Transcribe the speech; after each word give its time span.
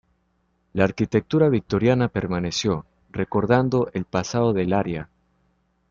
La 0.73 0.83
arquitectura 0.83 1.47
victoriana 1.47 2.07
permaneció, 2.07 2.87
recordando 3.11 3.91
el 3.93 4.05
pasado 4.05 4.51
del 4.51 4.73
área. 4.73 5.11